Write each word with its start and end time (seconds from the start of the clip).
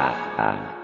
Dadah. 0.00 0.79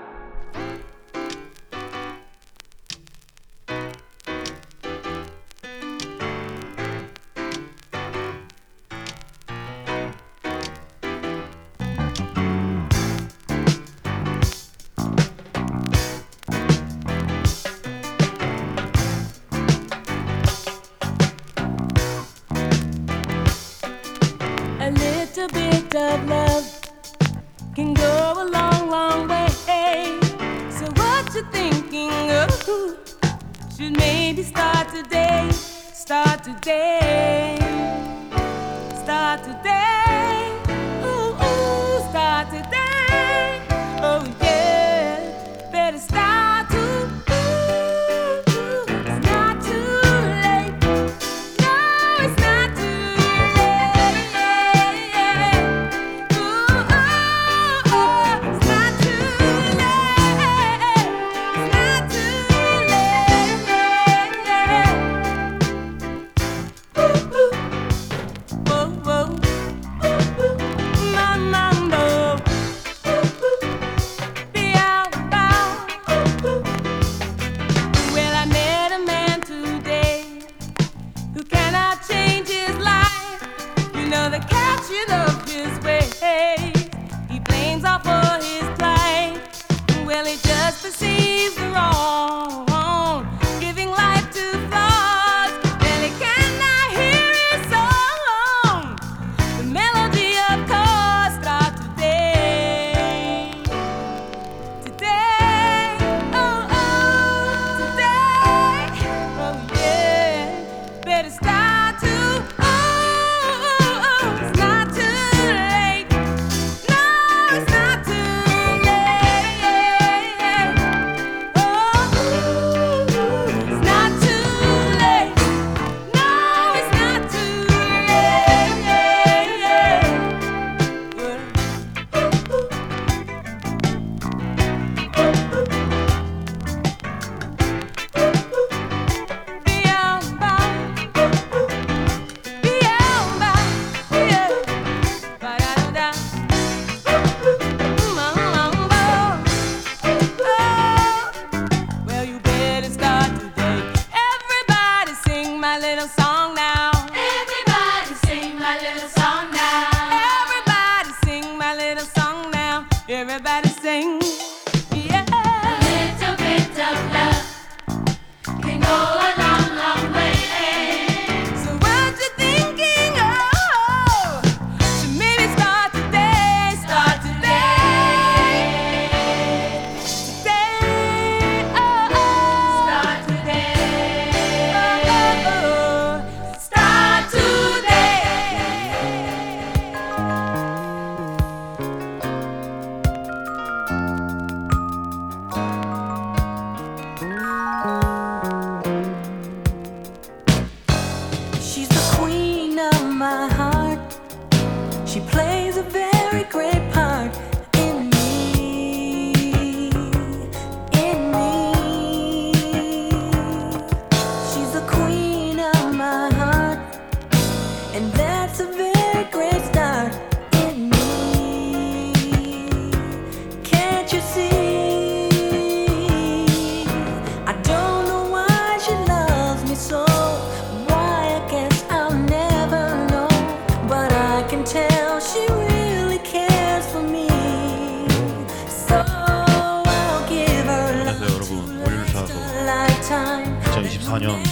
2024년 244.06 244.42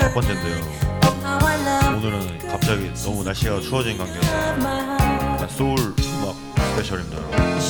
첫 0.00 0.14
번째인데요. 0.14 0.64
오늘은 1.96 2.48
갑자기 2.48 2.92
너무 3.04 3.22
날씨가 3.24 3.60
추워진 3.60 3.98
관계로 3.98 4.20
약간 4.24 5.48
소울 5.48 5.76
음악 5.78 6.34
스페셜입니다. 6.76 7.16
여러분. 7.18 7.60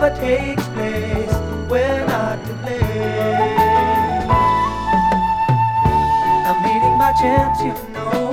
never 0.00 0.16
takes 0.16 0.66
place 0.68 1.34
when 1.68 2.08
I 2.08 2.36
delay. 2.46 3.44
I'm 6.46 6.62
meeting 6.62 6.96
my 6.96 7.12
chance, 7.20 7.60
you 7.60 7.74
know, 7.92 8.30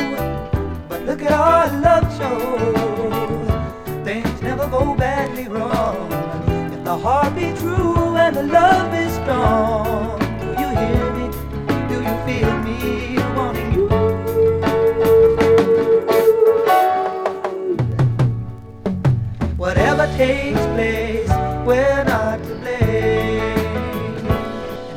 but 0.88 1.03
look 1.03 1.21
at 1.21 1.31
our 1.33 1.67
love 1.81 2.07
show. 2.17 4.03
Things 4.05 4.41
never 4.41 4.67
go 4.69 4.95
badly 4.95 5.50
wrong 5.50 6.09
if 6.71 6.86
the 6.86 6.97
heart 6.97 7.36
be 7.36 7.51
true 7.59 8.15
and 8.15 8.33
the 8.33 8.43
love 8.43 8.93
is 8.93 9.13
strong. 9.15 10.19
Do 10.39 10.47
you 10.62 10.69
hear 10.69 11.12
me? 11.17 11.27
Do 11.89 11.95
you 12.07 12.15
feel 12.25 12.57
me? 12.63 13.16
we're 21.67 22.03
not 22.05 22.41
to 22.43 22.55
blame. 22.55 23.57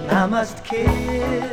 And 0.08 0.12
I 0.12 0.26
must 0.26 0.64
kiss. 0.64 1.50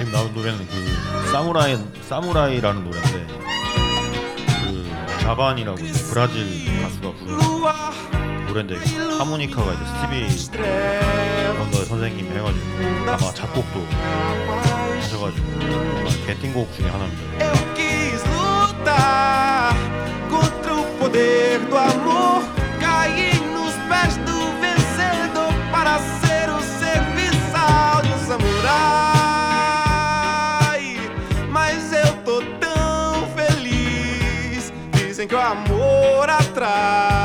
지금 0.00 0.12
나온 0.12 0.32
노래는 0.32 0.66
그 0.66 1.30
사무라이 1.30 1.78
사무라이라는 2.08 2.84
노래인데 2.84 3.26
그 4.64 4.90
자반이라고 5.20 5.78
이제 5.78 6.02
브라질 6.10 6.46
가수가 6.80 7.12
부른 7.12 8.46
노래인데 8.46 8.76
하모니카가 9.18 9.72
이제 9.74 9.84
스티비 9.84 10.58
원더 11.58 11.84
선생님이 11.84 12.30
해가지고 12.30 12.66
아마 13.08 13.18
작곡도 13.18 13.86
하셔가지고 15.02 15.46
개팅곡 16.26 16.72
중에 16.74 16.88
하나입니다. 16.88 17.52
for 36.20 36.28
atrás. 36.28 37.19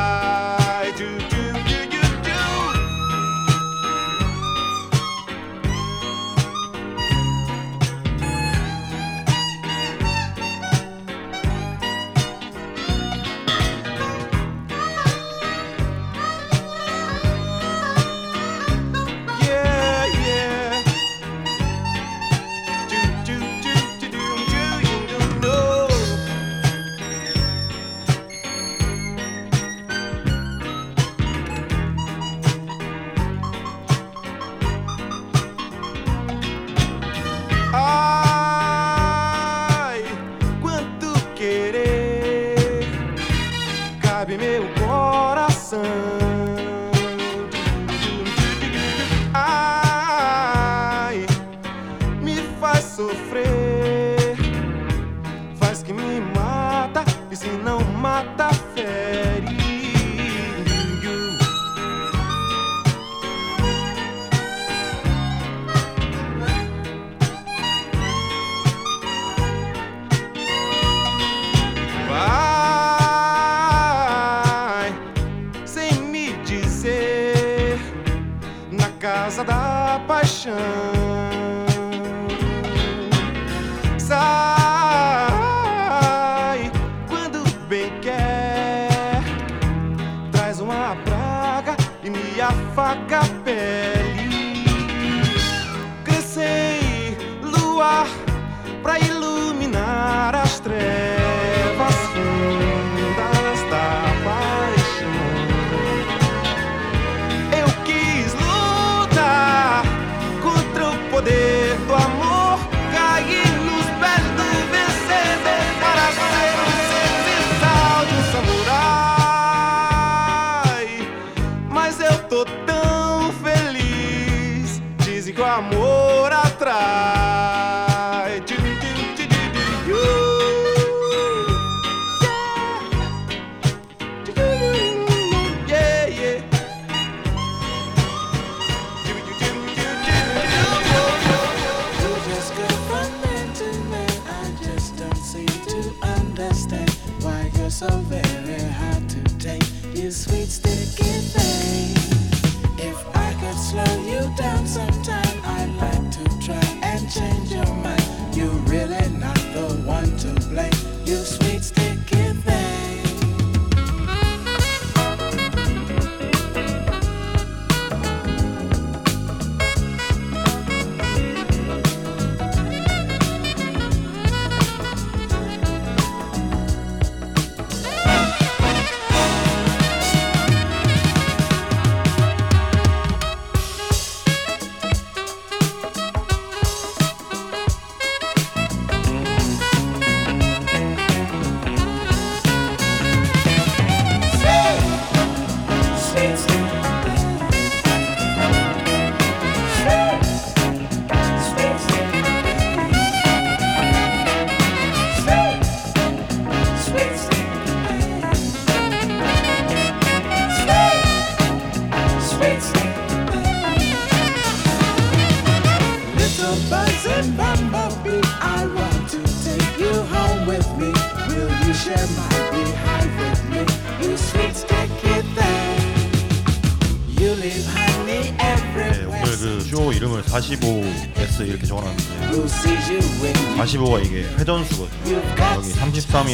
ocean. 80.48 81.05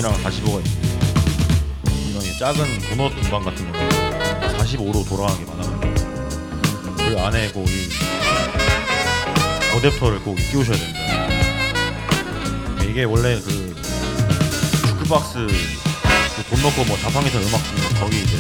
인원이랑 0.02 0.24
45가 0.24 0.66
있어요. 0.66 0.82
이런 2.10 2.24
작은 2.40 2.80
도넛 2.90 3.14
공간 3.22 3.44
같은 3.44 3.72
거 3.72 3.78
45로 4.58 5.08
돌아가게 5.08 5.46
많아요. 5.46 5.80
그 6.98 7.20
안에 7.20 7.52
거기 7.52 7.90
어댑터를 9.76 10.24
꼭 10.24 10.36
끼우셔야 10.38 10.76
됩니다. 10.76 11.00
이게 12.84 13.04
원래 13.04 13.40
그 13.42 13.76
주크박스 14.88 15.48
그돈 16.36 16.64
넣고 16.64 16.84
뭐 16.86 16.98
자판기에서 16.98 17.40
음악 17.40 17.62
듣는 17.64 18.00
거기 18.00 18.24
이제 18.24 18.38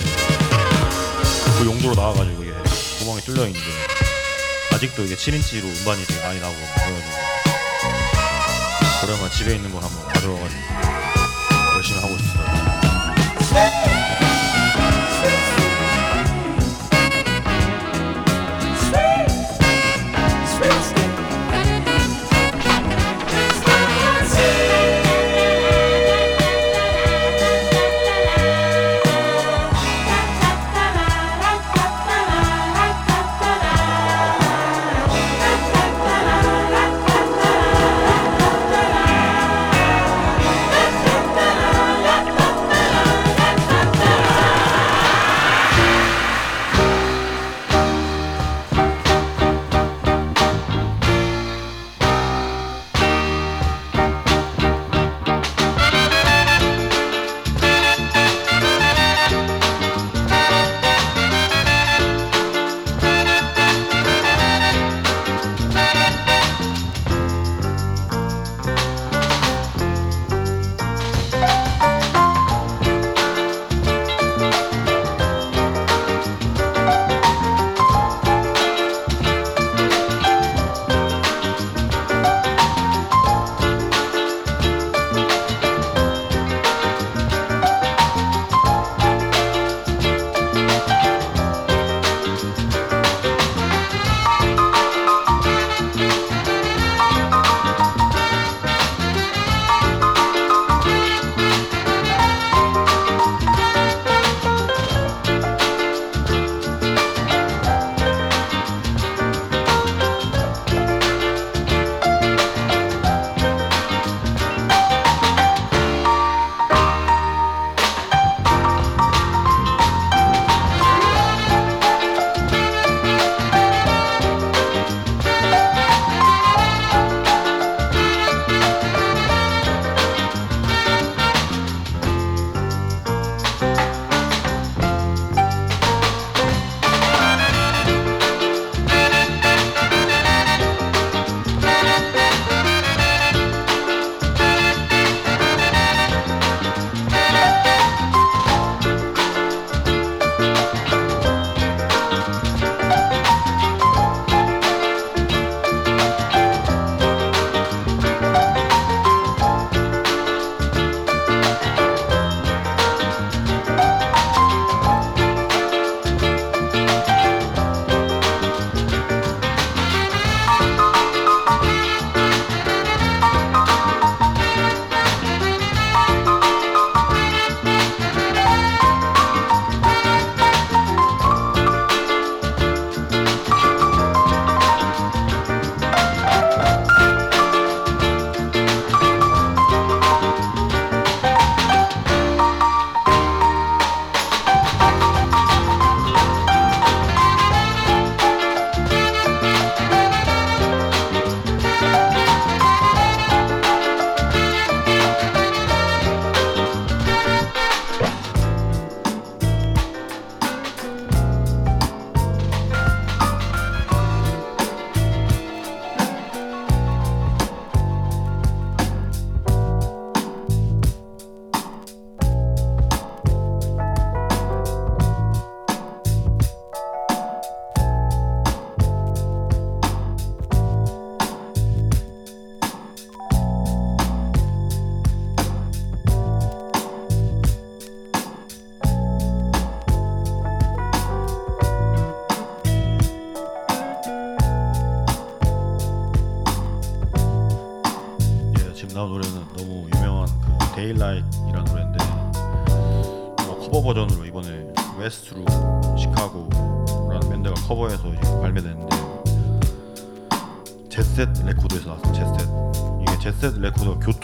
그 1.60 1.65
용도로 1.67 1.93
나와가지고 1.93 2.43
이게 2.43 2.54
구멍이 3.00 3.21
뚫려 3.21 3.45
있는데 3.45 3.67
아직도 4.74 5.04
이게 5.04 5.15
7인치로 5.15 5.63
음반이 5.63 6.06
되게 6.08 6.24
많이 6.24 6.39
나오고 6.39 6.58
그래가지고 6.58 7.21
그러면 9.02 9.32
집에 9.32 9.56
있는 9.56 9.71
걸 9.71 9.84
한번 9.84 10.08
가져와가지고. 10.08 10.90
하고 12.01 12.15
있습니 12.15 13.90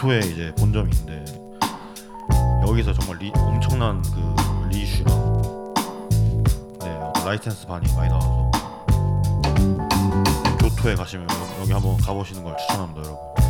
교토에 0.08 0.20
이제 0.20 0.54
본점이 0.56 0.90
있는데 0.90 1.24
여기서 2.66 2.94
정말 2.94 3.18
리, 3.18 3.30
엄청난 3.34 4.00
그 4.02 4.68
reissue랑 4.70 5.74
네 6.80 6.98
라이센스 7.26 7.66
반이 7.66 7.92
많이 7.94 8.08
나와서 8.08 8.50
교토에 10.58 10.94
가시면 10.94 11.28
여기 11.60 11.72
한번 11.72 11.98
가보시는 11.98 12.42
걸 12.42 12.56
추천합니다, 12.56 13.02
여러분. 13.02 13.47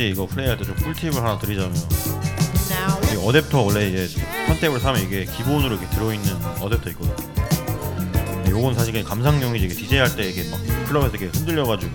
혹시 0.00 0.08
이거 0.08 0.24
플레이할 0.26 0.56
때 0.56 0.64
좀 0.64 0.74
꿀팁을 0.76 1.16
하나 1.16 1.38
드리자면 1.38 1.76
이 1.76 3.16
어댑터 3.16 3.66
원래 3.66 3.86
이제 3.88 4.08
컨택을 4.46 4.80
사면 4.80 5.02
이게 5.02 5.26
기본으로 5.26 5.76
이렇게 5.76 5.86
들어있는 5.90 6.40
어댑터 6.60 6.88
있거든. 6.92 7.14
근데 8.14 8.50
요건 8.50 8.74
사실 8.74 8.92
그냥 8.92 9.06
감상용이지 9.06 9.66
이게 9.66 9.74
DJ 9.74 9.98
할 9.98 10.16
때 10.16 10.26
이게 10.26 10.48
막 10.48 10.58
클럽에서 10.86 11.16
이게 11.16 11.26
흔들려가지고 11.26 11.92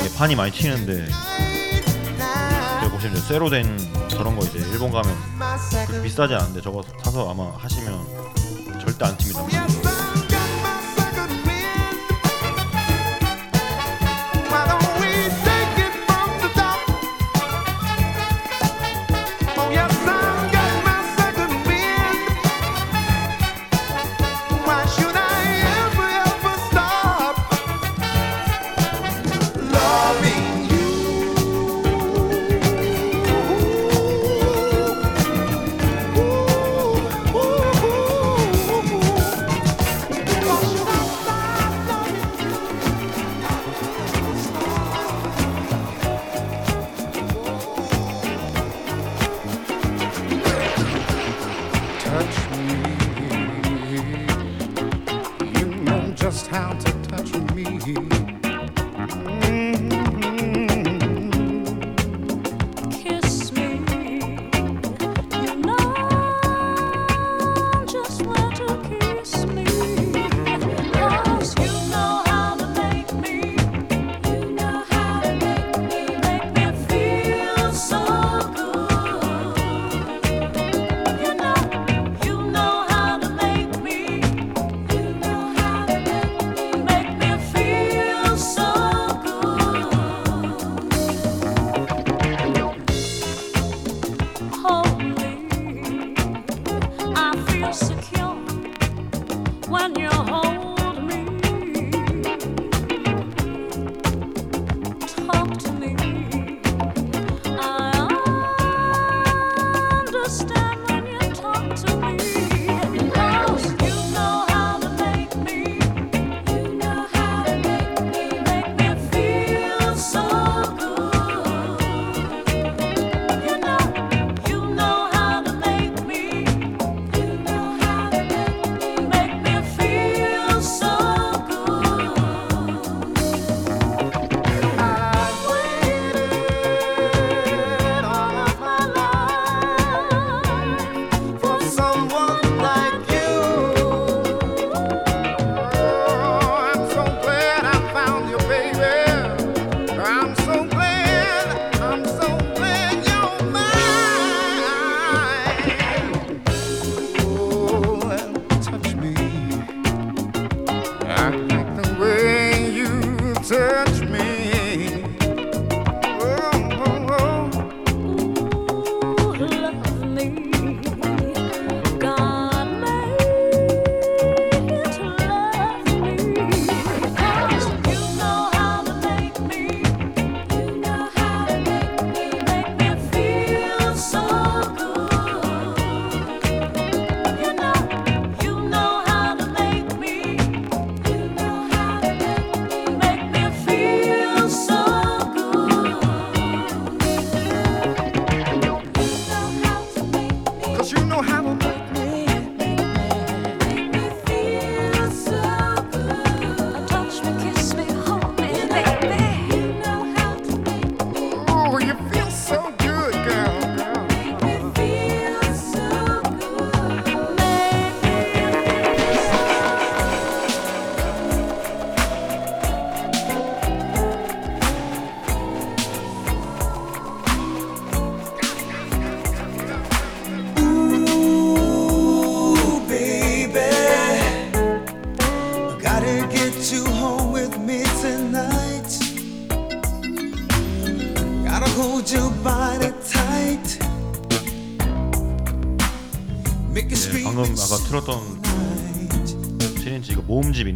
이게 0.00 0.14
판이 0.16 0.36
많이 0.36 0.52
튀는데 0.52 1.06
제가 1.06 2.88
보시면 2.92 3.16
이제 3.16 3.26
쇠로 3.26 3.50
된 3.50 3.76
저런 4.08 4.36
거 4.36 4.46
이제 4.46 4.60
일본 4.70 4.92
가면 4.92 5.12
그렇게 5.88 6.02
비싸지 6.04 6.34
않은데 6.34 6.60
저거 6.62 6.84
사서 7.02 7.28
아마 7.32 7.50
하시면 7.58 8.06
절대 8.80 9.04
안 9.06 9.16
튑니다. 9.16 9.59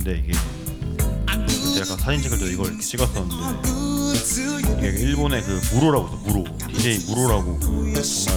모음집인데 0.05 0.19
이게 0.19 0.33
약간 1.81 1.99
사진 1.99 2.23
찍을 2.23 2.39
때 2.39 2.53
이걸 2.53 2.67
이렇게 2.67 2.83
찍었었는데 2.83 3.35
이게 4.79 4.89
일본의 4.89 5.43
그 5.43 5.61
무로라고 5.73 6.09
있어 6.09 6.17
무로 6.25 6.45
DJ 6.69 6.99
무로라고 7.07 7.59
그 7.59 7.93
정말. 7.99 8.35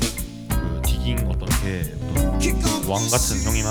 그 0.00 0.80
디깅 0.86 1.18
어떤 1.28 1.48
개 1.62 1.82
어떤 2.38 2.88
왕 2.88 3.08
같은 3.10 3.42
형님 3.42 3.66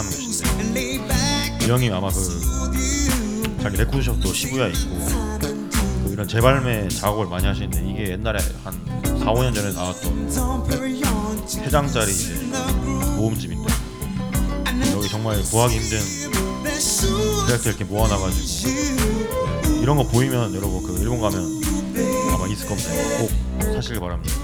lay 0.72 0.98
back 1.00 1.66
이 1.66 1.70
형님 1.70 1.94
아마 1.94 2.10
그. 2.10 3.62
자기 3.62 3.78
레코드숍도 3.78 4.34
시부야 4.34 4.68
있고 4.68 5.40
그 5.40 6.10
이런 6.12 6.28
재발매 6.28 6.90
작업을 6.90 7.28
많이 7.28 7.46
하시는데 7.46 7.90
이게 7.90 8.12
옛날에 8.12 8.40
한 8.64 8.74
4, 9.20 9.34
5년 9.34 9.54
전에 9.54 9.72
나왔던 9.72 10.30
to 10.30 11.46
3장짜리 11.46 12.10
이제 12.10 12.34
모음집인데 13.18 13.72
여기 14.94 15.08
정말 15.08 15.42
구하기 15.44 15.78
힘든 15.78 16.31
제작들 17.48 17.72
이렇게 17.72 17.84
모아놔가지고. 17.86 18.48
이런 19.82 19.98
거 19.98 20.04
보이면 20.08 20.54
여러분 20.56 20.84
그 20.84 20.98
일본 21.02 21.20
가면 21.22 21.62
아마 22.34 22.48
있을 22.48 22.68
겁니다. 22.68 22.90
꼭 23.20 23.32
사시길 23.74 24.00
바랍니다. 24.00 24.36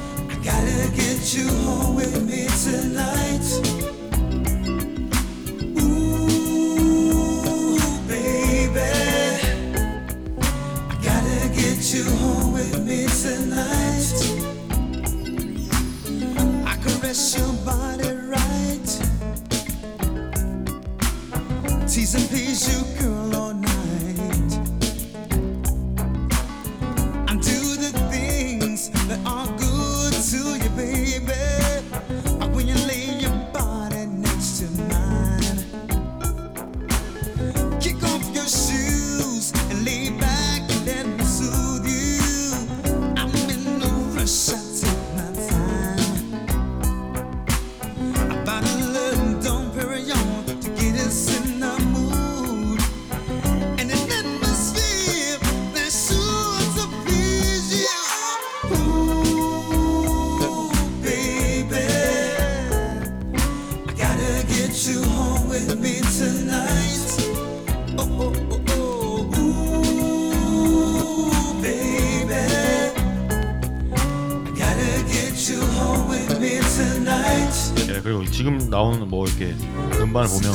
음반을 80.18 80.28
보면 80.30 80.52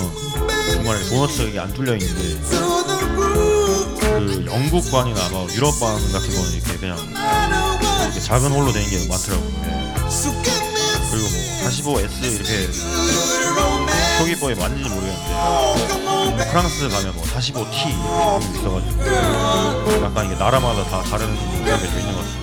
중간에 0.72 1.08
도너츠가 1.08 1.44
이게 1.44 1.60
안 1.60 1.72
뚫려 1.72 1.96
있는데. 1.96 2.40
그 4.00 4.44
영국반이나 4.46 5.28
뭐 5.30 5.46
유럽반 5.52 5.94
같은 6.12 6.34
거는 6.34 6.52
이렇게 6.52 6.76
그냥 6.78 6.98
이렇게 8.02 8.20
작은 8.20 8.50
홀로 8.50 8.72
된게 8.72 9.06
많더라고요. 9.08 9.46
a 9.46 10.02
그리고 11.10 11.28
뭐 11.28 11.68
45S 11.68 12.22
이렇게. 12.22 12.70
표기법에 14.18 14.54
맞는지 14.54 14.88
모르겠는데 14.88 15.88
baby. 16.36 16.50
프랑스 16.50 16.88
가면 16.88 17.14
뭐 17.14 17.24
45T 17.24 17.88
이런 17.88 18.40
게 18.40 18.58
있어가지고 18.58 20.04
약간 20.04 20.26
이게 20.26 20.34
나라마다 20.34 20.84
다 20.84 21.02
다른 21.02 21.34
게좀 21.64 21.98
있는 21.98 22.14
것 22.14 22.18
같아요. 22.18 22.41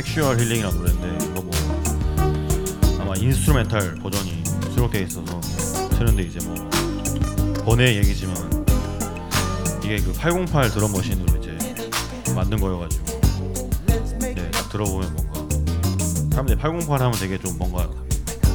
Sexual 0.00 0.38
Healing이라는 0.38 0.78
노래인데 0.78 1.26
이거 1.26 1.42
뭐 1.42 1.50
아마 3.00 3.14
instrumental 3.16 3.96
버전이 3.96 4.42
수록되어 4.72 5.02
있어서 5.02 5.42
쓰는데 5.42 6.22
이제 6.22 6.38
뭐 6.46 6.54
번외 7.66 7.96
얘기지만 7.96 8.34
이게 9.84 9.98
그 9.98 10.12
808 10.14 10.70
드럼 10.70 10.92
머신으로 10.92 11.36
이제 11.36 12.34
만든 12.34 12.58
거여가지고 12.58 13.04
네, 14.20 14.50
딱 14.50 14.70
들어보면 14.70 15.14
뭔가 15.14 15.40
사람들이 16.30 16.56
808 16.56 17.00
하면 17.02 17.12
되게 17.18 17.36
좀 17.36 17.58
뭔가 17.58 17.86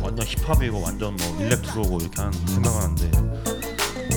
완전 0.01 0.25
힙합이고 0.25 0.81
완전 0.81 1.15
뭐 1.15 1.41
electro고 1.41 1.99
이렇게 1.99 2.21
하는 2.21 2.33
생각을 2.47 2.81
하는데 2.81 3.11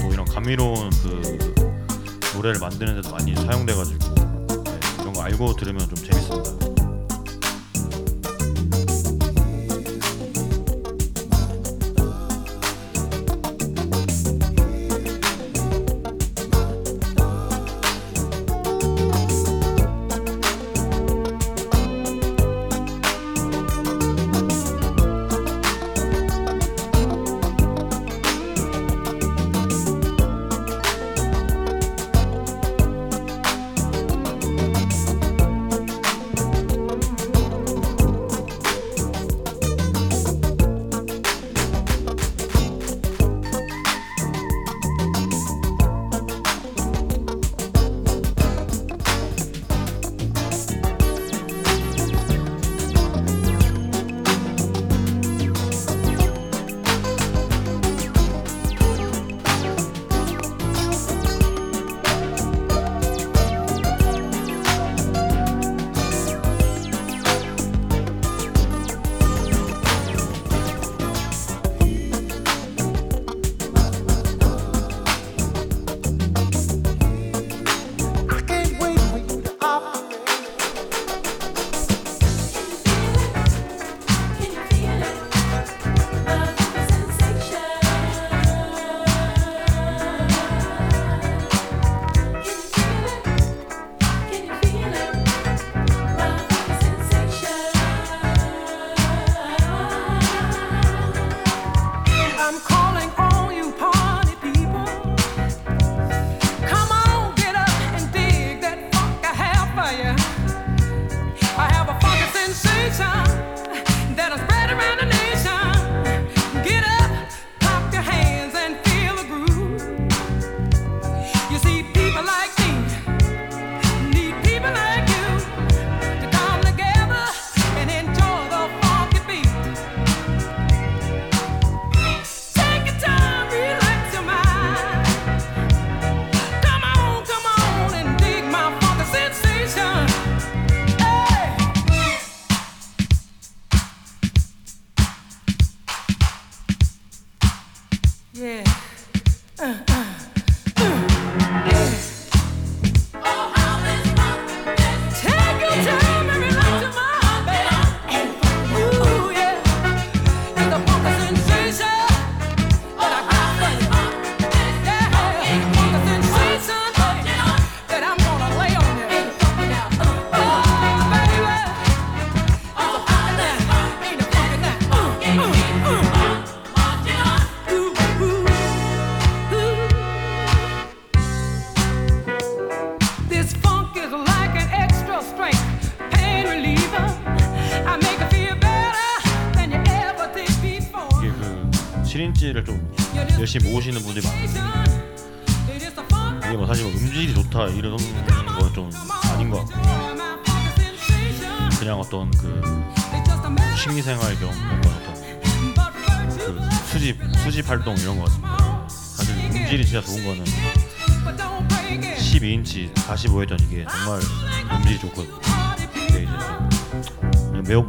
또 0.01 0.09
이런 0.11 0.24
감미로운 0.24 0.89
그 1.03 1.55
노래를 2.37 2.59
만드는 2.59 3.03
데도 3.03 3.11
많이 3.11 3.35
사용돼가지고 3.35 4.14
네, 4.64 4.81
이런 5.01 5.12
거 5.12 5.22
알고 5.22 5.57
들으면 5.57 5.81
좀 5.81 5.97
재밌습니다. 5.97 6.58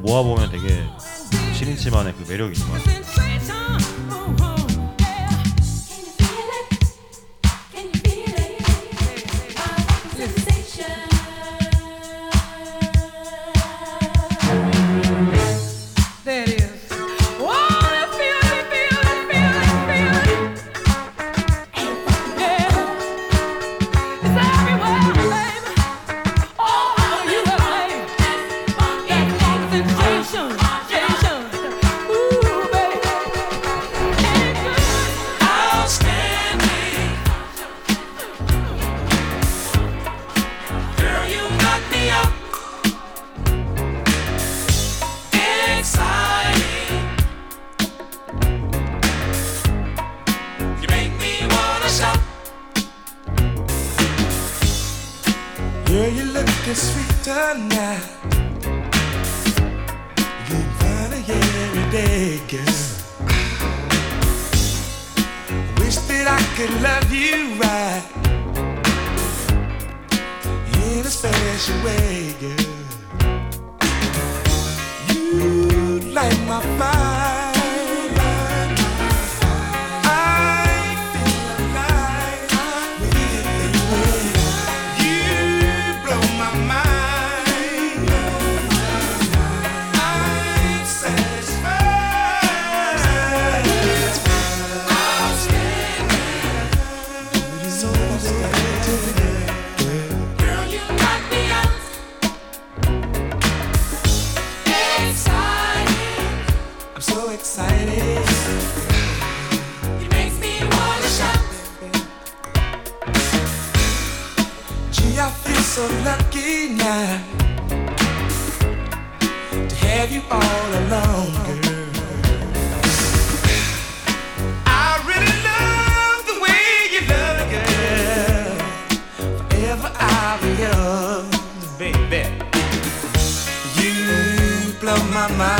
모아 0.09 0.23
보면 0.23 0.49
되게 0.49 0.83
7인치만의 1.53 2.15
그 2.17 2.25
매력이 2.27 2.59
있는 2.59 2.67
것 2.73 2.83
같아요. 2.83 2.98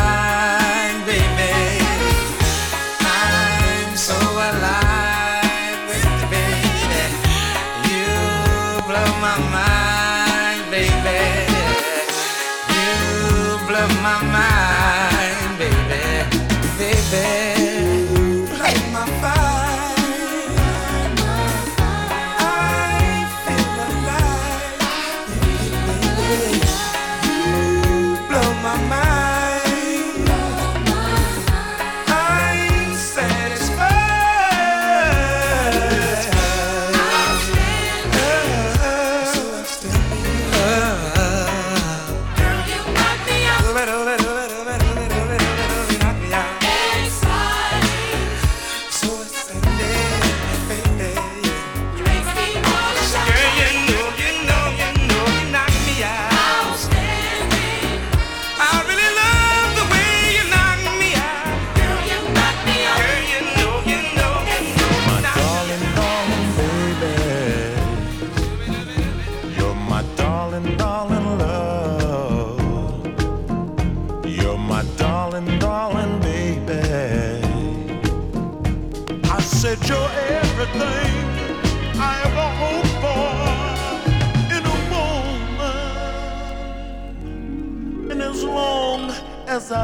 side. 0.09 0.38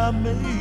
I 0.05 0.11
made. 0.11 0.54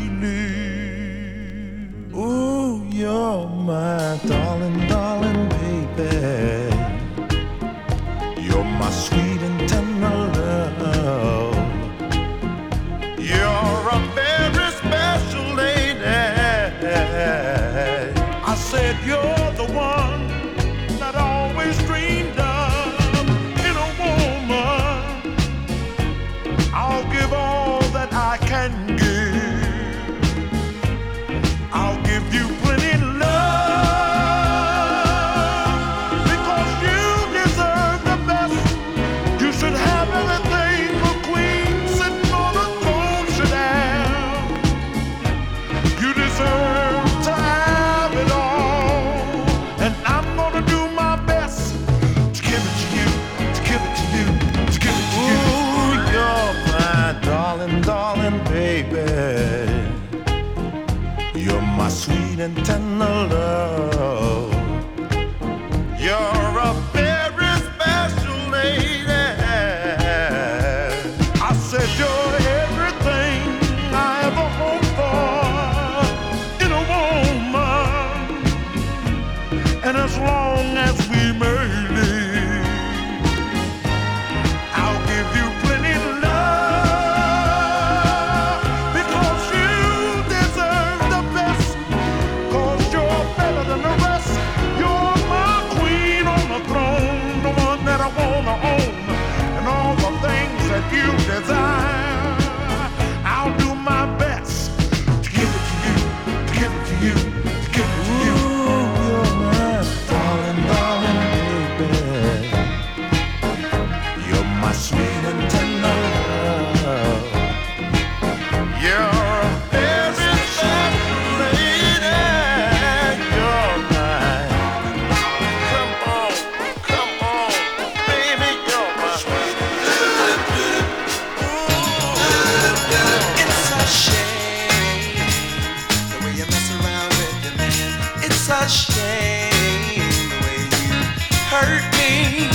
Hurt 141.64 141.84
me. 141.96 142.48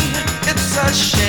It's 0.50 0.78
a 0.78 0.94
shame 0.94 1.29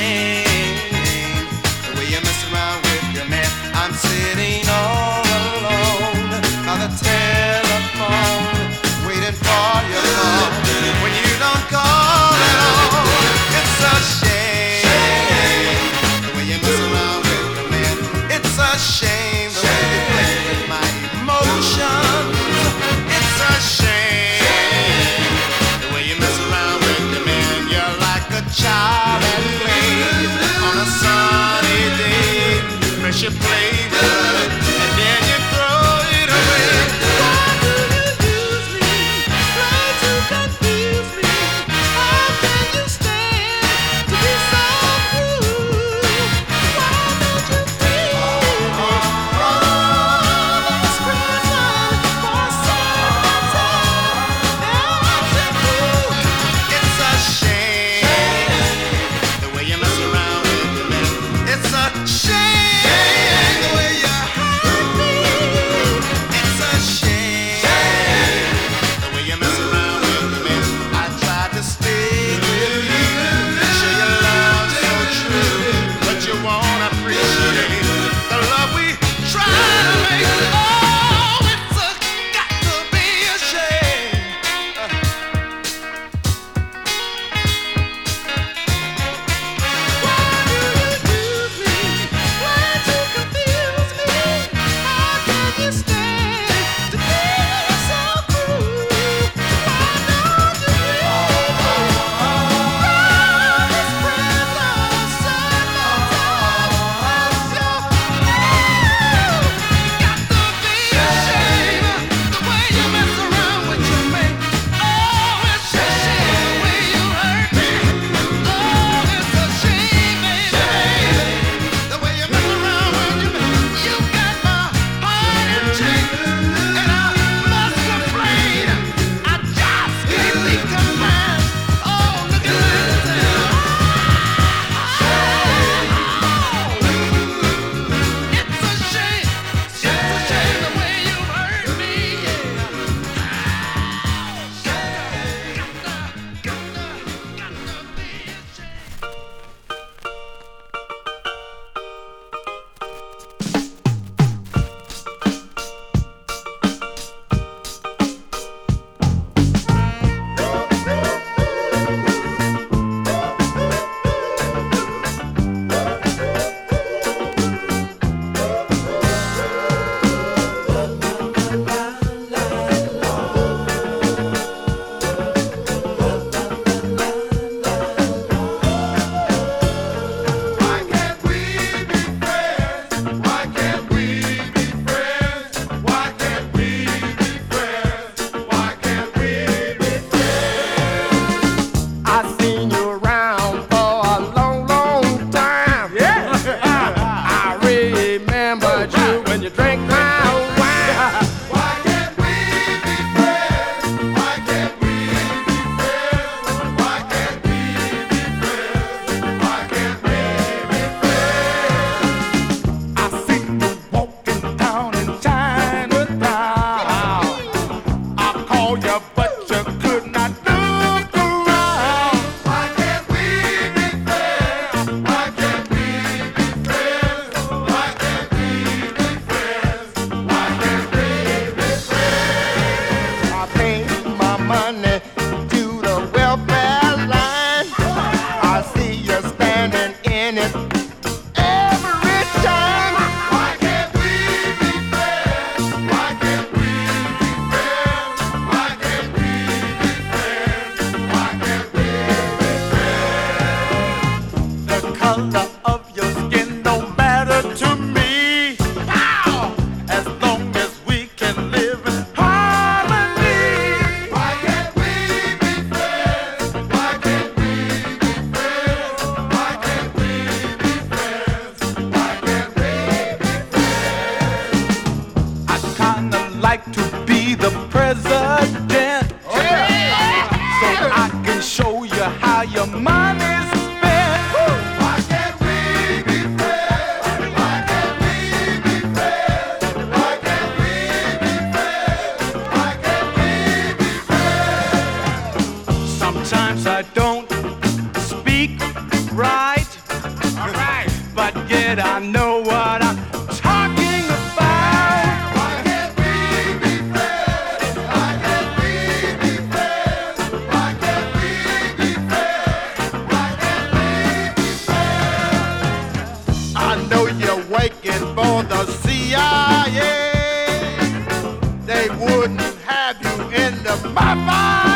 Bye-bye! 323.82 324.69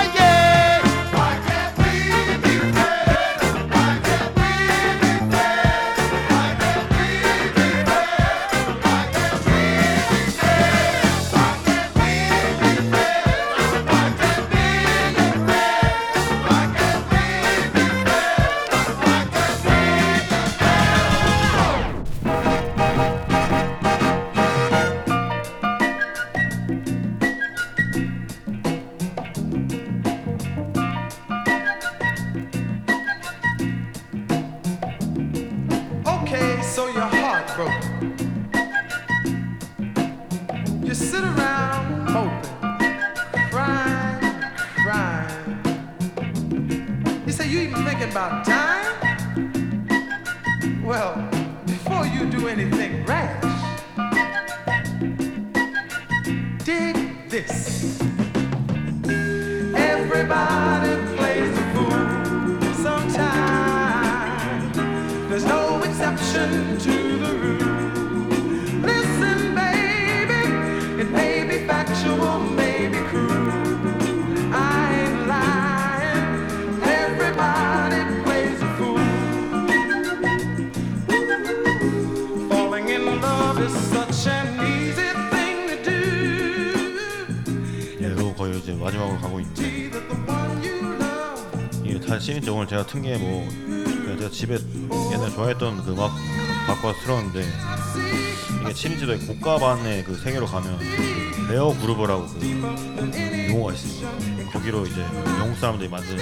고가반의 99.26 100.04
그 100.04 100.16
세계로 100.16 100.46
가면 100.46 100.78
그 100.78 101.52
레어 101.52 101.74
그루브라고 101.80 102.26
그 102.26 103.48
용어가 103.50 103.72
있어요. 103.72 104.10
거기로 104.52 104.86
이제 104.86 105.04
영국 105.38 105.58
사람들이 105.58 105.88
만든 105.88 106.16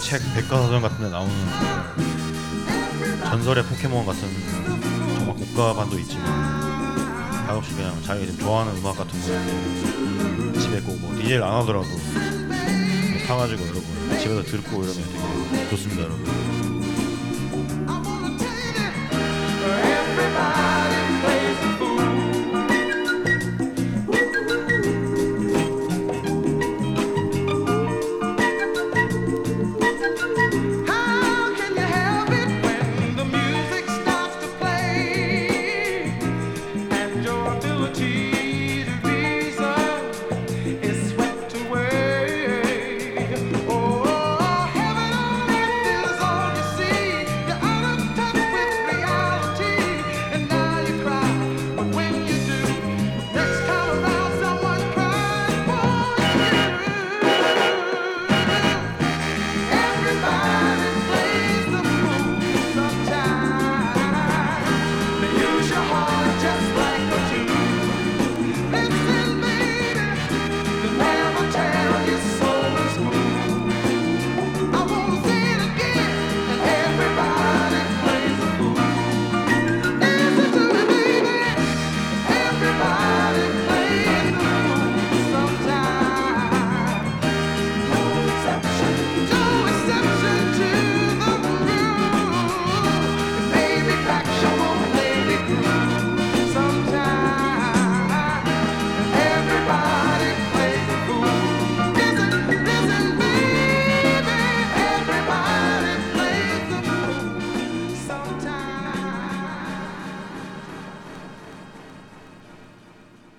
책 0.00 0.20
백과사전 0.34 0.82
같은 0.82 1.04
데 1.04 1.10
나오는 1.10 1.32
그 1.96 3.24
전설의 3.24 3.64
포켓몬 3.64 4.06
같은 4.06 4.28
정말 5.18 5.34
고가반도 5.36 5.98
있지만 5.98 6.24
가끔씩 7.46 7.76
그냥 7.76 8.02
자기가 8.02 8.26
지금 8.32 8.44
좋아하는 8.44 8.76
음악 8.76 8.96
같은 8.96 9.20
거 9.20 10.60
집에 10.60 10.80
꼭뭐 10.80 11.14
DJ를 11.16 11.42
안 11.42 11.54
하더라도 11.62 11.88
사가지고 13.26 13.62
여러분 13.62 13.82
집에서 14.18 14.42
듣고 14.42 14.84
이러면 14.84 14.94
되게 14.94 15.70
좋습니다 15.70 16.02
여러분 16.02 16.55